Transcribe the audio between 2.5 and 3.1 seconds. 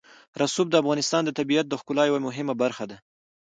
برخه ده.